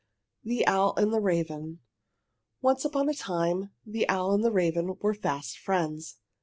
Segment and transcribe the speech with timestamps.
[0.43, 1.77] THE OWL AND THE RAVEN
[2.59, 6.15] Once upon a time the owl and the raven were fast friends.